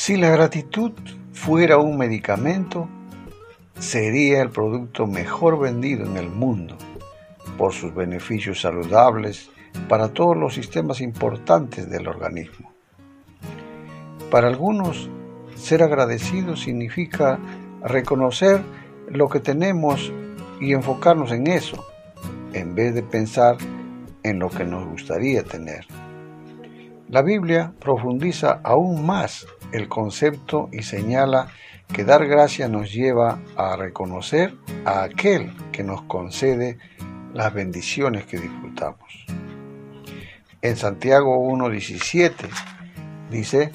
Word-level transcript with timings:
Si 0.00 0.16
la 0.16 0.30
gratitud 0.30 0.92
fuera 1.32 1.78
un 1.78 1.98
medicamento, 1.98 2.88
sería 3.80 4.40
el 4.40 4.48
producto 4.48 5.08
mejor 5.08 5.58
vendido 5.58 6.06
en 6.06 6.16
el 6.16 6.30
mundo 6.30 6.78
por 7.58 7.72
sus 7.72 7.92
beneficios 7.92 8.60
saludables 8.60 9.50
para 9.88 10.10
todos 10.10 10.36
los 10.36 10.54
sistemas 10.54 11.00
importantes 11.00 11.90
del 11.90 12.06
organismo. 12.06 12.72
Para 14.30 14.46
algunos, 14.46 15.10
ser 15.56 15.82
agradecido 15.82 16.54
significa 16.54 17.40
reconocer 17.82 18.62
lo 19.08 19.28
que 19.28 19.40
tenemos 19.40 20.12
y 20.60 20.74
enfocarnos 20.74 21.32
en 21.32 21.48
eso, 21.48 21.84
en 22.52 22.76
vez 22.76 22.94
de 22.94 23.02
pensar 23.02 23.56
en 24.22 24.38
lo 24.38 24.48
que 24.48 24.64
nos 24.64 24.86
gustaría 24.86 25.42
tener. 25.42 25.88
La 27.08 27.22
Biblia 27.22 27.72
profundiza 27.80 28.60
aún 28.62 29.06
más 29.06 29.46
el 29.72 29.88
concepto 29.88 30.68
y 30.72 30.82
señala 30.82 31.48
que 31.90 32.04
dar 32.04 32.26
gracias 32.26 32.68
nos 32.68 32.92
lleva 32.92 33.38
a 33.56 33.76
reconocer 33.76 34.54
a 34.84 35.04
aquel 35.04 35.52
que 35.72 35.82
nos 35.82 36.02
concede 36.02 36.76
las 37.32 37.54
bendiciones 37.54 38.26
que 38.26 38.38
disfrutamos. 38.38 39.24
En 40.60 40.76
Santiago 40.76 41.38
1.17 41.50 42.34
dice, 43.30 43.72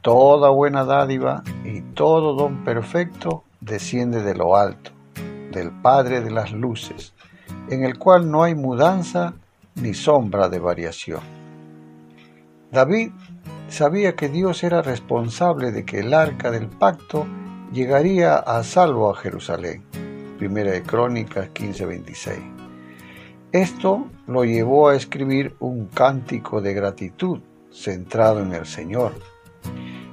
Toda 0.00 0.48
buena 0.48 0.84
dádiva 0.84 1.42
y 1.64 1.82
todo 1.82 2.32
don 2.34 2.64
perfecto 2.64 3.44
desciende 3.60 4.22
de 4.22 4.34
lo 4.34 4.56
alto, 4.56 4.92
del 5.52 5.70
Padre 5.70 6.22
de 6.22 6.30
las 6.30 6.50
Luces, 6.50 7.12
en 7.68 7.84
el 7.84 7.98
cual 7.98 8.30
no 8.30 8.42
hay 8.42 8.54
mudanza 8.54 9.34
ni 9.74 9.92
sombra 9.92 10.48
de 10.48 10.58
variación. 10.60 11.39
David 12.72 13.10
sabía 13.68 14.16
que 14.16 14.28
Dios 14.28 14.62
era 14.62 14.82
responsable 14.82 15.72
de 15.72 15.84
que 15.84 16.00
el 16.00 16.14
arca 16.14 16.50
del 16.50 16.68
pacto 16.68 17.26
llegaría 17.72 18.36
a 18.36 18.62
salvo 18.64 19.10
a 19.10 19.16
Jerusalén. 19.16 19.84
Primera 20.38 20.72
de 20.72 20.82
Crónicas 20.82 21.50
15:26. 21.50 22.38
Esto 23.52 24.06
lo 24.26 24.44
llevó 24.44 24.88
a 24.88 24.96
escribir 24.96 25.56
un 25.58 25.86
cántico 25.86 26.60
de 26.60 26.74
gratitud 26.74 27.40
centrado 27.70 28.40
en 28.42 28.52
el 28.52 28.66
Señor 28.66 29.12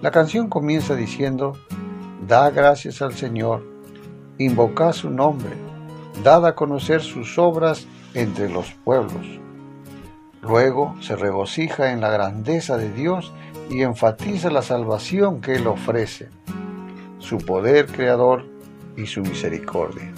la 0.00 0.12
canción 0.12 0.48
comienza 0.48 0.94
diciendo, 0.94 1.54
Da 2.28 2.50
gracias 2.50 3.02
al 3.02 3.14
Señor, 3.14 3.64
invoca 4.38 4.92
su 4.92 5.10
nombre, 5.10 5.50
dad 6.22 6.46
a 6.46 6.54
conocer 6.54 7.00
sus 7.00 7.36
obras 7.36 7.88
entre 8.14 8.48
los 8.48 8.70
pueblos. 8.84 9.26
Luego 10.42 10.94
se 11.00 11.16
regocija 11.16 11.92
en 11.92 12.00
la 12.00 12.10
grandeza 12.10 12.76
de 12.76 12.90
Dios 12.92 13.32
y 13.70 13.82
enfatiza 13.82 14.50
la 14.50 14.62
salvación 14.62 15.40
que 15.40 15.54
Él 15.54 15.66
ofrece, 15.66 16.28
su 17.18 17.38
poder 17.38 17.86
creador 17.86 18.44
y 18.96 19.06
su 19.06 19.22
misericordia. 19.22 20.12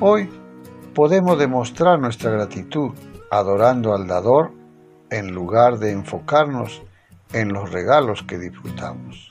Hoy 0.00 0.28
podemos 0.94 1.38
demostrar 1.38 1.98
nuestra 1.98 2.30
gratitud 2.30 2.92
adorando 3.30 3.94
al 3.94 4.06
dador 4.06 4.52
en 5.10 5.32
lugar 5.32 5.78
de 5.78 5.92
enfocarnos 5.92 6.82
en 7.32 7.52
los 7.52 7.70
regalos 7.70 8.22
que 8.22 8.38
disfrutamos. 8.38 9.30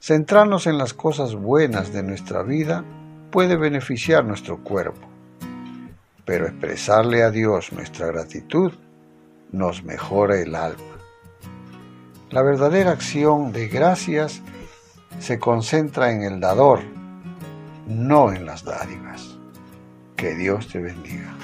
Centrarnos 0.00 0.66
en 0.66 0.78
las 0.78 0.94
cosas 0.94 1.34
buenas 1.34 1.92
de 1.92 2.02
nuestra 2.02 2.42
vida 2.42 2.84
puede 3.30 3.56
beneficiar 3.56 4.24
nuestro 4.24 4.62
cuerpo, 4.62 5.06
pero 6.28 6.46
expresarle 6.46 7.22
a 7.22 7.30
Dios 7.30 7.72
nuestra 7.72 8.08
gratitud 8.08 8.74
nos 9.50 9.82
mejora 9.82 10.38
el 10.38 10.54
alma. 10.54 10.98
La 12.28 12.42
verdadera 12.42 12.90
acción 12.90 13.50
de 13.50 13.68
gracias 13.68 14.42
se 15.20 15.38
concentra 15.38 16.12
en 16.12 16.22
el 16.22 16.38
dador, 16.38 16.80
no 17.86 18.30
en 18.30 18.44
las 18.44 18.62
dádivas. 18.62 19.38
Que 20.16 20.34
Dios 20.34 20.68
te 20.68 20.80
bendiga. 20.80 21.34